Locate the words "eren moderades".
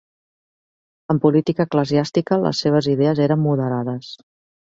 3.27-4.09